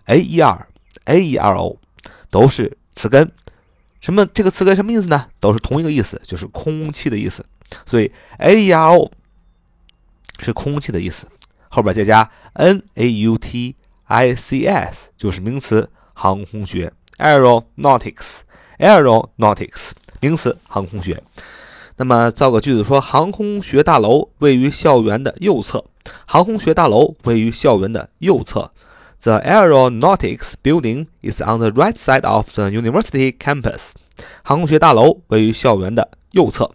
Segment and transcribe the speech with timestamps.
[0.07, 0.67] a e r
[1.05, 1.79] a e r o
[2.31, 3.31] 都是词根。
[4.01, 4.25] 什么？
[4.27, 5.27] 这个词根什么意思呢？
[5.41, 7.45] 都是同一个意思，就是空气的意思。
[7.85, 9.11] 所以 a e r o
[10.39, 11.29] 是空气的意思，
[11.69, 18.41] 后边再加 n a u t i c s 就是名词，航空学 aeronautics
[18.79, 19.91] aeronautics
[20.21, 21.23] 名词，航空学。
[22.00, 25.86] 那么造个句子说，航空学大楼位于校园的右侧。
[26.26, 28.72] 航空学大楼位于校园的右侧。
[29.22, 33.92] The aeronautics building is on the right side of the university campus.
[34.44, 36.72] 航空学大楼位于校园的右侧。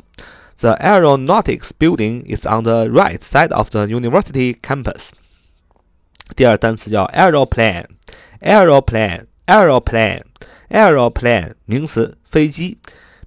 [0.59, 5.11] The aeronautics building is on the right side of the university campus.
[6.35, 10.23] 第二单词叫 aeroplane。aeroplane aeroplane
[10.71, 12.79] aeroplane 名词飞机。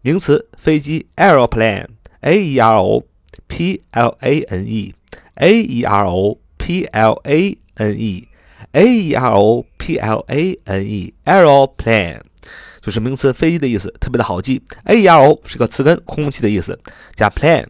[0.08, 1.86] 名词飞机 aeroplane
[2.20, 3.04] a e r o
[3.46, 4.94] p l a n e
[5.34, 8.26] a e r o p l a n e
[8.72, 12.22] a e r o p l a n e aeroplane
[12.80, 14.62] 就是名词飞机的意思，特别的好记。
[14.84, 16.80] a e r o 是个词根，空气的意思，
[17.14, 17.66] 加 plane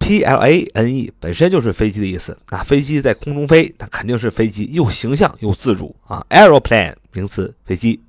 [0.00, 2.36] p l a n e 本身就是飞机的意思。
[2.50, 6.26] 那飞机在空中飞，那肯定是飞机，又形象又自主啊。
[6.30, 8.00] aeroplane 名词飞机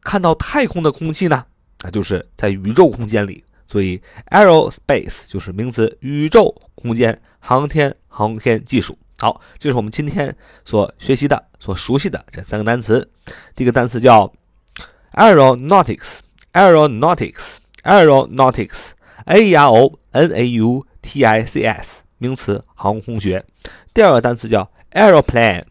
[0.00, 1.46] 看到太空的空气呢？
[1.82, 3.44] 那就是在宇宙空间里。
[3.66, 8.98] 所以，aerospace 就是名词，宇宙空间、航天、航天技术。
[9.18, 13.08] 好，这是我们今天所学习的、所熟悉的这三个单词。
[13.54, 14.32] 第一个单词叫
[15.12, 17.53] aeronautics，aeronautics
[17.84, 18.92] Aeronautics,
[19.26, 23.44] a e r o n a u t i c s，名词，航空学。
[23.92, 25.62] 第二个单词叫 aeroplane。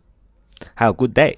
[0.76, 1.36] Have a good day.